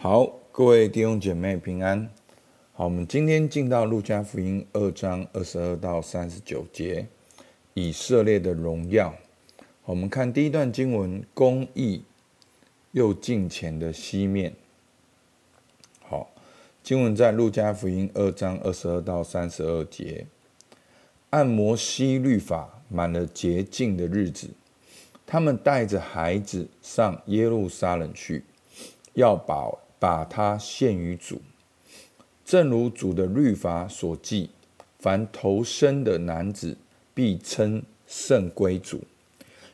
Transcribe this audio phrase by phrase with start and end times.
[0.00, 2.08] 好，各位弟兄姐妹平安。
[2.72, 7.08] 好，我们今天进到路加福音二章二十二到三十九节，
[7.74, 9.12] 以色列的荣耀。
[9.84, 12.04] 我们看第一段经文，公义
[12.92, 14.54] 又近前的西面。
[16.04, 16.30] 好，
[16.80, 20.28] 经文在路加福音二章二十二到三十二节，
[21.30, 24.50] 按摩西律法满了洁净的日子，
[25.26, 28.44] 他们带着孩子上耶路撒冷去，
[29.14, 29.68] 要把
[29.98, 31.40] 把它献于主，
[32.44, 34.50] 正如主的律法所记，
[34.98, 36.76] 凡投生的男子
[37.14, 39.02] 必称圣归主。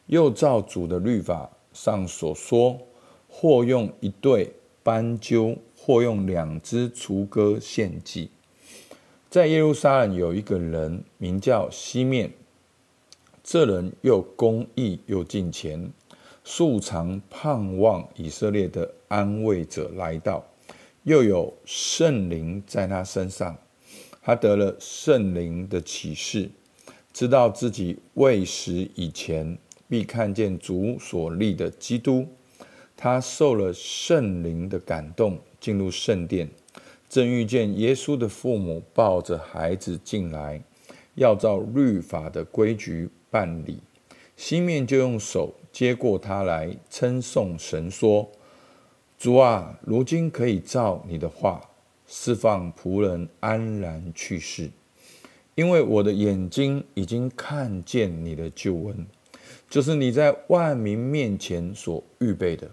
[0.07, 2.79] 又照主的律法上所说，
[3.29, 8.31] 或用一对斑鸠，或用两只雏鸽献祭。
[9.31, 12.33] 在耶路撒冷有一个人名叫西面，
[13.43, 15.91] 这人又公义又敬虔。
[16.45, 20.45] 素常盼望以色列的安慰者来到，
[21.05, 23.57] 又有圣灵在他身上，
[24.23, 26.50] 他得了圣灵的启示，
[27.15, 29.56] 知道自己未死以前
[29.89, 32.27] 必看见主所立的基督。
[32.97, 36.48] 他受了圣灵的感动，进入圣殿，
[37.09, 40.62] 正遇见耶稣的父母抱着孩子进来，
[41.15, 43.78] 要照律法的规矩办理。
[44.37, 48.30] 西面就用手接过他来，称颂神说
[49.19, 51.61] ：“主啊，如今可以照你的话，
[52.06, 54.70] 释放仆人安然去世，
[55.56, 59.05] 因为我的眼睛已经看见你的救恩，
[59.69, 62.70] 就是你在万民面前所预备的，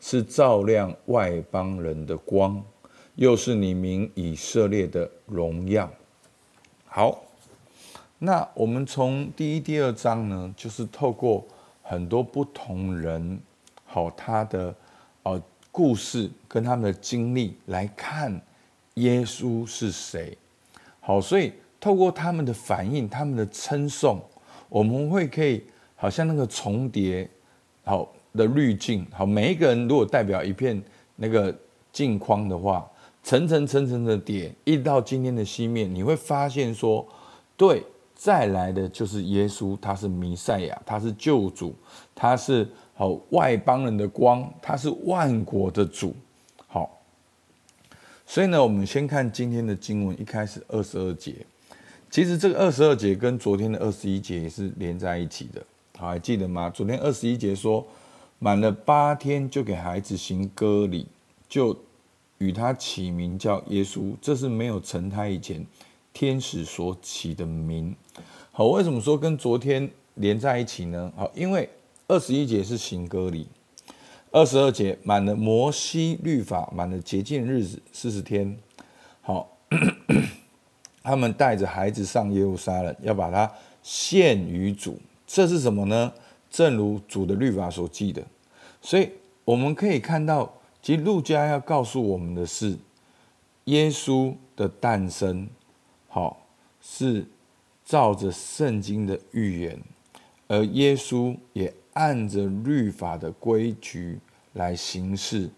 [0.00, 2.60] 是照亮外邦人的光，
[3.14, 5.88] 又是你名以色列的荣耀。”
[6.84, 7.22] 好。
[8.22, 11.42] 那我们从第一、第二章呢，就是透过
[11.90, 13.36] 很多不同人，
[13.84, 14.72] 好他的
[15.24, 18.40] 呃故事跟他们的经历来看
[18.94, 20.38] 耶稣是谁，
[21.00, 24.20] 好，所以透过他们的反应、他们的称颂，
[24.68, 25.64] 我们会可以
[25.96, 27.28] 好像那个重叠
[27.82, 30.80] 好的滤镜，好，每一个人如果代表一片
[31.16, 31.52] 那个
[31.90, 32.88] 镜框的话，
[33.24, 37.04] 层层层层的叠，一直到今天的西面，你会发现说，
[37.56, 37.82] 对。
[38.20, 41.74] 再来的就是耶稣，他是弥赛亚，他是救主，
[42.14, 46.14] 他是好外邦人的光，他是万国的主。
[46.66, 47.00] 好，
[48.26, 51.34] 所以呢，我们先看今天的经文，一开始二十二节。
[52.10, 55.64] 其实这个二十二节跟昨天的二十一节也是连在一起的。
[55.96, 56.68] 好，还记得吗？
[56.68, 57.82] 昨天二十一节说，
[58.38, 61.06] 满了八天就给孩子行割礼，
[61.48, 61.74] 就
[62.36, 65.64] 与他起名叫耶稣，这是没有成胎以前。
[66.12, 67.94] 天使所起的名，
[68.52, 71.12] 好，为什么说跟昨天连在一起呢？
[71.16, 71.68] 好，因为
[72.08, 73.46] 二十一节是行歌礼，
[74.30, 78.58] 二十二节满了摩西律法，满了洁净日子四十天。
[79.22, 79.56] 好，
[81.02, 83.50] 他们带着孩子上耶路撒冷，要把它
[83.82, 84.98] 献于主。
[85.26, 86.12] 这是什么呢？
[86.50, 88.20] 正如主的律法所记的。
[88.82, 89.08] 所以
[89.44, 92.76] 我们可以看到，其实路加要告诉我们的是
[93.66, 95.48] 耶稣的诞生。
[96.12, 96.44] 好，
[96.80, 97.24] 是
[97.84, 99.80] 照着圣经的预言，
[100.48, 104.18] 而耶稣也按着律法的规矩
[104.54, 105.48] 来行事。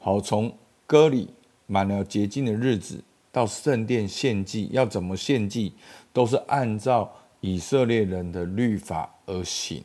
[0.00, 0.52] 好，从
[0.84, 1.30] 割礼
[1.68, 3.00] 满了洁净的日子
[3.30, 5.74] 到圣殿献祭，要怎么献祭，
[6.12, 7.08] 都是按照
[7.40, 9.80] 以色列人的律法而行。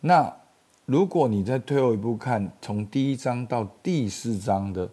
[0.00, 0.32] 那
[0.84, 4.88] 如果你再退后一步看，从第一章到第四章的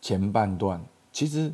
[0.00, 1.52] 前半段，其实。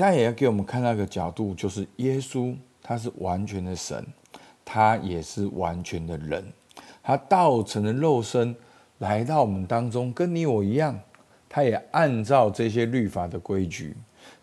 [0.00, 4.02] 他也要给我们看到一个角度，就是耶稣他是完全的神，
[4.64, 6.42] 他也是完全的人，
[7.02, 8.56] 他道成的肉身
[8.98, 10.98] 来到我们当中，跟你我一样，
[11.50, 13.94] 他也按照这些律法的规矩，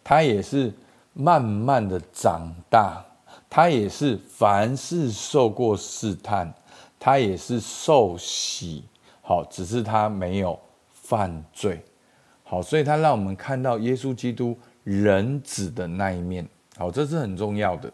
[0.03, 0.71] 他也是
[1.13, 3.03] 慢慢的长大，
[3.49, 6.53] 他也是凡事受过试探，
[6.99, 8.83] 他也是受洗，
[9.21, 10.59] 好，只是他没有
[10.93, 11.83] 犯罪，
[12.43, 14.55] 好，所以他让我们看到耶稣基督。
[14.87, 16.47] 人子的那一面，
[16.77, 17.91] 好，这是很重要的。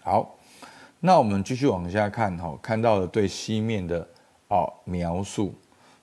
[0.00, 0.38] 好，
[1.00, 4.06] 那我们继续往下看，哈，看到了对西面的
[4.46, 5.52] 哦描述。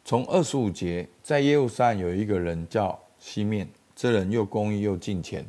[0.03, 3.65] 从二十五节，在耶路撒冷有一个人叫西面，
[3.95, 5.45] 这人又公义又敬虔，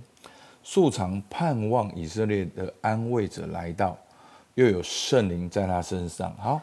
[0.63, 3.99] 素常盼望以色列的安慰者来到，
[4.55, 6.33] 又有圣灵在他身上。
[6.37, 6.61] 好，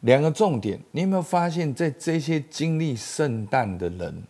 [0.00, 4.22] 两个重点，你有没有发现，在这些经历圣诞的人，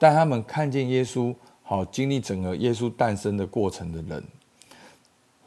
[0.00, 1.32] 当他们看见耶稣。
[1.70, 4.20] 好，经历整个耶稣诞生的过程的人，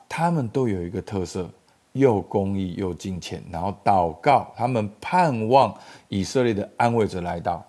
[0.08, 1.50] 他们都有一个特色，
[1.92, 5.78] 又公义又敬虔，然后祷告，他们盼望
[6.08, 7.62] 以色列的安慰者来到。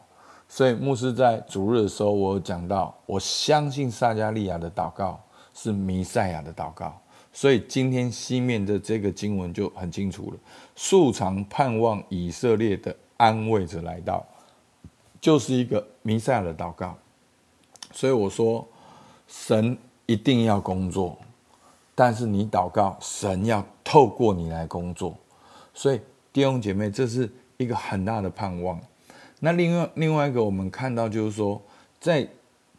[0.48, 5.20] 所以牧师在主日的时候，我有讲到，我相信撒迦利亚的祷告
[5.52, 6.96] 是弥赛亚的祷告。
[7.32, 10.36] 所以今天西面的这个经文就很清楚了，
[10.76, 14.24] 素常盼望以色列的安慰者来到，
[15.20, 16.96] 就是一个弥赛亚的祷告。
[17.94, 18.67] 所以我说，
[19.29, 21.17] 神一定要工作，
[21.94, 25.17] 但是你祷告，神要透过你来工作。
[25.73, 26.00] 所以
[26.32, 28.81] 弟兄姐妹，这是一个很大的盼望。
[29.38, 31.62] 那另外另外一个，我们看到就是说，
[32.00, 32.29] 在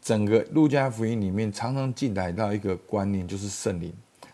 [0.01, 3.93] 整个路加福音里面，常常进来到一个观念，就是圣灵。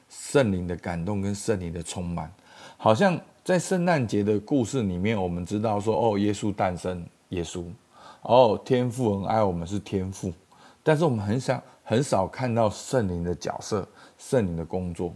[0.09, 2.29] 圣灵的感动跟圣灵的充满，
[2.75, 7.63] 好像在圣诞节的故事里面，我们知道说，哦，耶稣诞生，耶稣，
[8.23, 10.33] 哦，天父很爱我们是天父，
[10.83, 13.87] 但是我们很少很少看到圣灵的角色，
[14.17, 15.13] 圣灵的工作。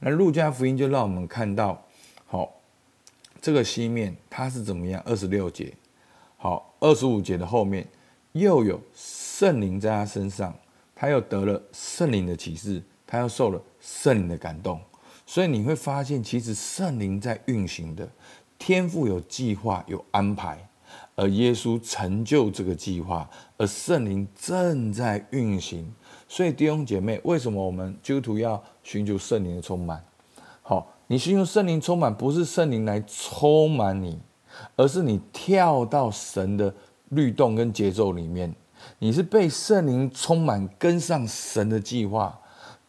[0.00, 1.82] 那路加福音就让我们看到，
[2.26, 2.52] 好，
[3.40, 5.02] 这个西面他是怎么样？
[5.04, 5.72] 二十六节，
[6.36, 7.86] 好，二十五节的后面
[8.32, 10.54] 又有圣灵在他身上，
[10.94, 12.82] 他又得了圣灵的启示。
[13.08, 14.80] 他又受了圣灵的感动，
[15.24, 18.10] 所以你会发现，其实圣灵在运行的，
[18.58, 20.68] 天赋有计划有安排，
[21.16, 25.92] 而耶稣成就这个计划，而圣灵正在运行。
[26.28, 30.04] 所以弟兄姐妹，为什么我们基督徒要寻求圣灵的充满？
[30.62, 34.20] 好，你寻求圣灵充满，不是圣灵来充满你，
[34.76, 36.74] 而是你跳到神的
[37.08, 38.54] 律动跟节奏里面，
[38.98, 42.38] 你是被圣灵充满，跟上神的计划。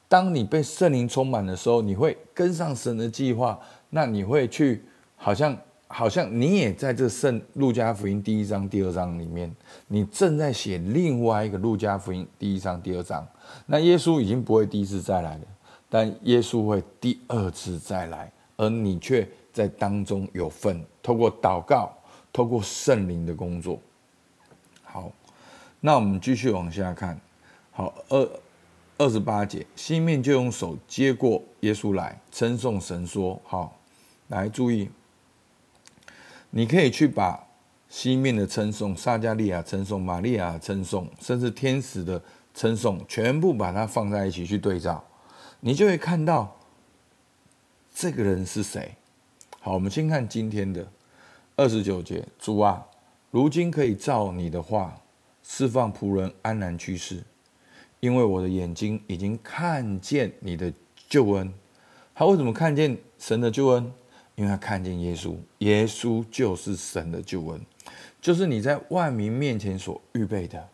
[0.10, 3.60] 当你被圣灵充满的时候，你会跟上神的计划。
[3.90, 4.84] 那你会去，
[5.16, 9.54] 好像好像你也在这圣路加福音第一章、第二章里面，
[9.88, 13.26] 你正在写另外一个路加福音第一章、第二章。
[13.66, 15.44] 那耶稣已经不会第一次再来了，
[15.90, 21.92] 但耶稣会第二次再来，而你却在当中有份，透过祷告，
[22.32, 23.80] 透过圣灵的工作。
[24.84, 25.12] 好，
[25.80, 27.20] 那我们继续往下看。
[27.72, 28.30] 好，二。
[29.00, 33.78] 二十八节，西面就用手接过耶稣来，称颂神说：“好，
[34.30, 34.90] 来注意，
[36.50, 37.48] 你可以去把
[37.90, 42.22] 西面的称颂、撒迦利亚称颂、玛利亚称颂，甚至天使的
[42.54, 45.04] 称颂，全部把它放在一起去对照，
[45.60, 46.58] 你就会看到
[47.94, 48.96] 这个人是谁。
[49.60, 50.88] 好，我们先看今天的
[51.56, 52.86] 二十九节，主啊，
[53.32, 55.02] 如今可以照你的话，
[55.44, 57.24] 释放仆人安然去世。”
[58.00, 60.72] 因为我的眼睛已经看见你的
[61.10, 61.52] 救恩，
[62.14, 63.92] 他为什么看见神的救恩？
[64.38, 67.60] 因为他看见耶稣，耶稣就是神的救恩，
[68.22, 70.70] 就是你在万民面前所预备的，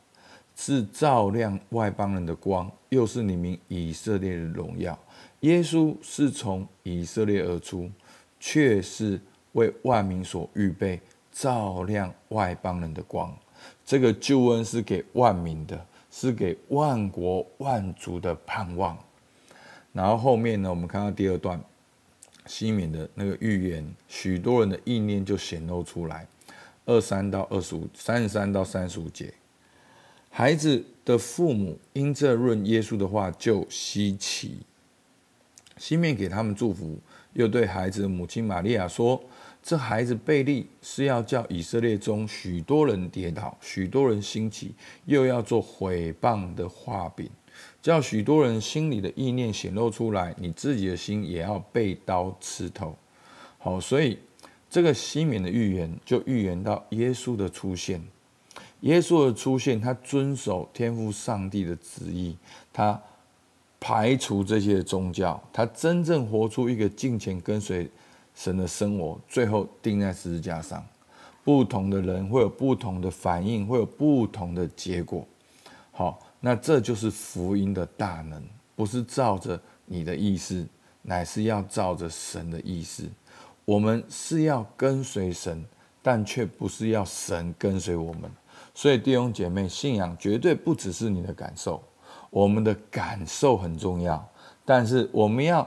[0.55, 4.97] 是照亮外邦人的光，又是你们以色列的荣耀。
[5.39, 7.89] 耶稣是从以色列而出，
[8.39, 9.19] 却是
[9.53, 10.99] 为万民所预备，
[11.31, 13.35] 照亮外邦人的光。
[13.85, 15.83] 这个救恩是给万民的。
[16.15, 18.95] 是给万国万族的盼望。
[19.91, 21.59] 然后后面呢，我们看到第二段，
[22.45, 26.27] 西面的那个预言，许多人的意念就显露出来。
[26.85, 29.33] 二三到二十五，三十三到三十五节，
[30.29, 34.59] 孩子的父母因这论耶稣的话就稀奇。
[35.77, 36.99] 西面给他们祝福，
[37.33, 39.23] 又对孩子的母亲玛利亚说。
[39.65, 44.75] 这孩子贝利是要叫以色列中许多人跌倒，许多人兴起，
[45.05, 47.29] 又要做毁谤的画饼
[47.81, 50.33] 叫许多人心里的意念显露出来。
[50.37, 52.95] 你自己的心也要被刀刺透。
[53.57, 54.17] 好，所以
[54.69, 58.01] 这个西面的预言就预言到耶稣的出现。
[58.81, 62.35] 耶稣的出现，他遵守天父上帝的旨意，
[62.71, 63.01] 他
[63.79, 67.89] 排除这些宗教，他真正活出一个敬虔跟随。
[68.35, 70.83] 神的生活最后钉在十字架上，
[71.43, 75.23] 不同的人会有不同的反应，会有不同的结果。
[75.91, 78.43] 好，那这就是福音的大能，
[78.75, 80.67] 不是照着你的意思，
[81.01, 83.09] 乃是要照着神的意思。
[83.63, 85.63] 我们是要跟随神，
[86.01, 88.29] 但却不是要神跟随我们。
[88.75, 91.81] 所以弟兄姐妹，信仰绝对不只是你的感受，
[92.29, 94.27] 我们的感受很重要，
[94.65, 95.65] 但是我们要。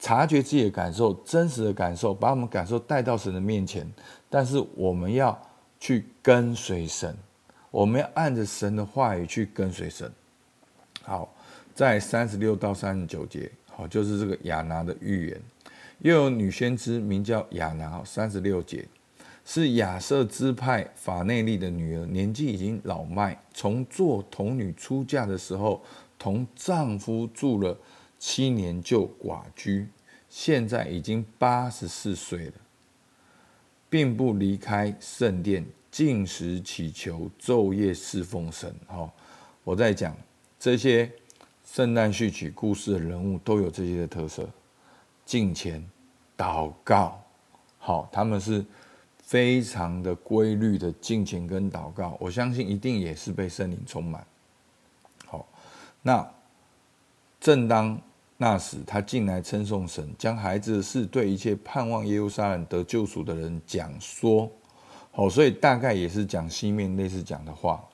[0.00, 3.84] 察觉自己的感受，真实的感受，把我们感受带到神的面前。
[4.30, 5.36] 但是我们要
[5.80, 7.16] 去跟随神，
[7.70, 10.10] 我们要按着神的话语去跟随神。
[11.02, 11.32] 好，
[11.74, 15.40] 在三十六到三十九节，好，就是这个亚拿的预言。
[16.00, 18.86] 又有女先知名叫亚拿，三十六节，
[19.44, 25.82] 是亚瑟支派法内利的女儿，年纪已经老迈，从做童女出嫁的时候，
[26.18, 27.76] 同丈夫住了。
[28.20, 29.86] 七年就寡居，
[30.28, 32.52] 现在已经八十四岁了，
[33.88, 38.74] 并不离开圣殿，禁食祈求，昼夜侍奉神。
[38.86, 39.10] 好，
[39.64, 40.16] 我在讲
[40.58, 41.10] 这些
[41.64, 44.48] 圣诞序曲故事的人物都有这些的特色：
[45.24, 45.82] 敬虔、
[46.36, 47.20] 祷告。
[47.78, 48.64] 好，他们是
[49.22, 52.16] 非常的规律的敬虔跟祷告。
[52.20, 54.26] 我相信一定也是被圣灵充满。
[55.26, 55.46] 好，
[56.02, 56.28] 那
[57.40, 57.98] 正当
[58.36, 64.50] 那时，他进来称颂神，将孩子的事对一切盼望耶路撒冷得救赎的人讲说。
[65.18, 67.84] 好，所以大概也是讲西面类似讲的话。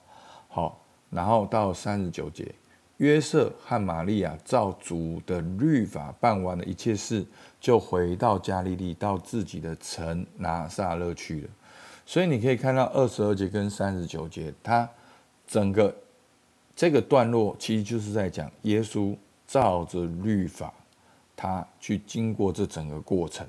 [0.46, 0.78] 好，
[1.08, 2.54] 然后到三十九节，
[2.98, 7.24] 约瑟和玛利亚照主的律法办完了一切事，
[7.58, 11.48] 就回到加利利，到自己的城拿撒勒去了。
[12.04, 14.86] 所以你可以看到二十二节跟三十九节，他
[15.46, 15.96] 整个
[16.76, 19.16] 这个段落其实就是在讲耶稣
[19.46, 20.70] 照着律法，
[21.34, 23.46] 他去经过这整个过程，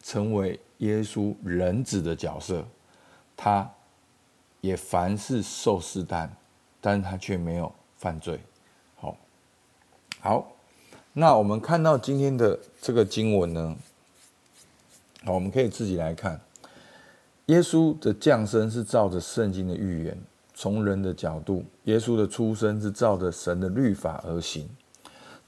[0.00, 2.64] 成为耶稣人子的角色。
[3.36, 3.70] 他
[4.60, 6.34] 也凡是受试探，
[6.80, 8.40] 但是他却没有犯罪。
[8.96, 9.16] 好，
[10.20, 10.52] 好，
[11.12, 13.76] 那我们看到今天的这个经文呢，
[15.24, 16.40] 好，我们可以自己来看，
[17.46, 20.18] 耶稣的降生是照着圣经的预言，
[20.54, 24.68] 从人的角度；耶稣的出生是照着神的律法而行。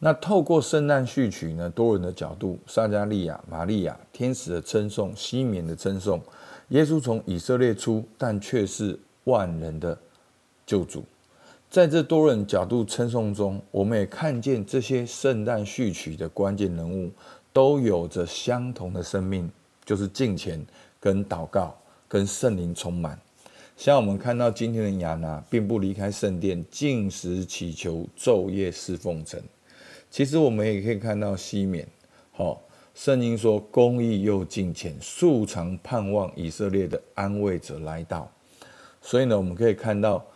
[0.00, 6.22] 那透过圣诞序曲呢，多人的角度，撒迦利亚、玛利亚、天使的称颂、西缅的称颂。
[6.68, 9.98] 耶稣从以色列出，但却是万人的
[10.64, 11.02] 救主。
[11.68, 17.10] 在这多人角度称颂中，我们也看见这些圣诞序曲的关键人物
[17.52, 19.50] 都有着相同的生命，
[19.84, 20.64] 就是敬虔、
[21.00, 21.76] 跟祷告、
[22.06, 23.18] 跟圣灵充满。
[23.76, 29.42] 像我们看到今天的亚拿，并不离开圣殿，禁食祈求，昼夜侍奉神。
[30.10, 31.86] 其实我们也可以看到西缅，
[32.32, 32.62] 好。
[32.94, 38.28] 圣经说：“公义又敬虔，素常盼望以色列的安慰者来到。”
[39.00, 40.26] 所以呢，我们可以看到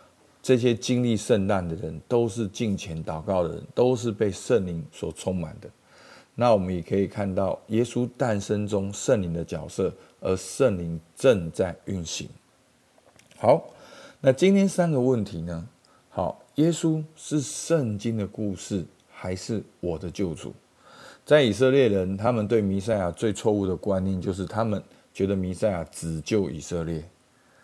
[0.40, 5.68] 这些经历圣诞的人，都是敬虔祷告的人，都是被圣灵所充满的。
[6.36, 12.28] 那我们也可以看到耶稣诞生中圣灵的角色，而圣灵正在运行。
[13.38, 13.70] 好，
[14.20, 15.68] 那今天三个问题呢？
[16.10, 18.86] 好，耶稣是圣经的故事，
[19.22, 20.52] 还是我的救主？
[21.24, 24.82] 在以色列人，他们对弥赛亚最错误的观念就是，他们
[25.14, 27.04] 觉得弥赛亚只救以色列，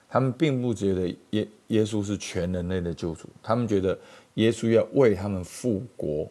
[0.08, 3.98] 他们并不觉得耶耶稣是全人类的救主，他们觉得
[4.34, 6.30] 耶稣要为他们复国，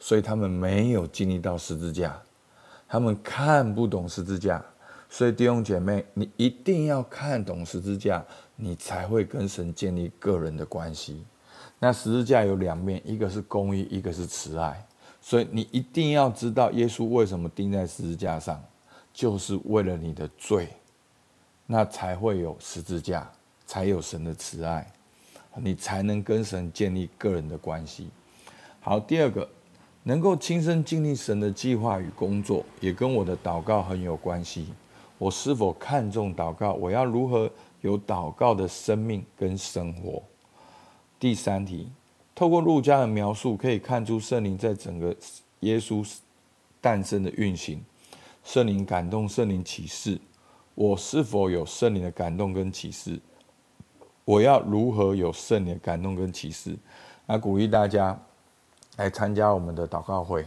[0.00, 2.18] 所以他们没有经历到十字架，
[2.88, 4.64] 他们看不懂十字架，
[5.10, 8.24] 所以弟兄姐妹，你一定要看懂十字架，
[8.56, 11.22] 你才会跟神建立个人的关系。
[11.78, 14.86] 那十字架有两面，一个是公义，一个是慈爱。
[15.20, 18.62] 所以你一定要知道耶稣为什么钉在十字架上，
[19.12, 20.68] 就是为了你的罪，
[21.66, 23.30] 那才会有十字架，
[23.66, 24.86] 才有神的慈爱，
[25.56, 28.08] 你才能跟神建立个人的关系。
[28.80, 29.48] 好，第二个，
[30.02, 34.74] 能够亲身经历神的计划与工作，也跟我的祷告很有关系。
[35.16, 36.74] 我是否看重祷告？
[36.74, 37.50] 我要如何
[37.80, 40.22] 有祷告的生命跟生活？
[41.24, 41.90] 第三题。
[42.34, 45.16] 透过路加的描述，可以看出圣灵在整个
[45.60, 46.06] 耶稣
[46.82, 47.82] 诞生的运行。
[48.44, 50.20] 圣灵感动，圣灵启示。
[50.74, 53.18] 我是否有圣灵的感动跟启示？
[54.26, 56.76] 我要如何有圣灵的感动跟启示？
[57.24, 58.20] 那鼓励大家
[58.98, 60.44] 来参加我们的祷告会。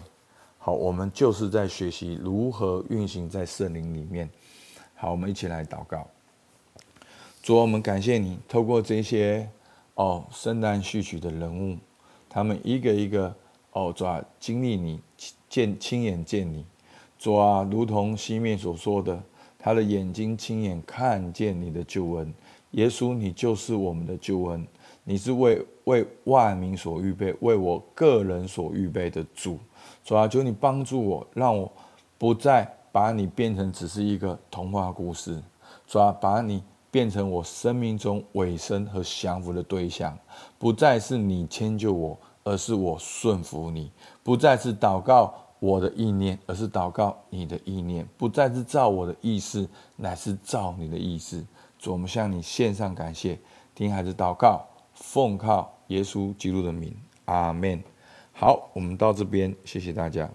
[0.60, 4.30] 好，我们就是在学习如何运行在圣灵里面。
[4.94, 6.08] 好，我们一起来祷告。
[7.42, 9.50] 主，我们感谢你，透过这些。
[9.98, 11.76] 哦，圣诞序曲的人物，
[12.30, 13.36] 他们一个一个
[13.72, 15.00] 哦，主啊，经历你
[15.50, 16.64] 见亲眼见你，
[17.18, 19.20] 主啊，如同西面所说的，
[19.58, 22.32] 他的眼睛亲眼看见你的救恩，
[22.72, 24.68] 耶稣，你就是我们的救恩，
[25.04, 29.58] 你是为为万民所预备，为我个人所预备的主，
[30.04, 31.72] 主啊，求你帮助我，让我
[32.20, 35.42] 不再把你变成只是一个童话故事，
[35.88, 36.62] 主啊，把你。
[36.90, 40.18] 变成我生命中委身和降服的对象，
[40.58, 43.92] 不再是你迁就我，而是我顺服你；
[44.24, 51.46] 不再是祷告我的意念，而是祷告你的意念；不再是照我的意思，乃是照你的意思。
[51.78, 53.40] 主，我们向你献上感谢，
[53.76, 57.84] 听孩子祷告，奉靠耶稣基督的名，阿门。
[58.32, 60.30] 好，我们到这边，谢谢大家。